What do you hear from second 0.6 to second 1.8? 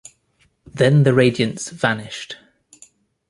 Then the radiance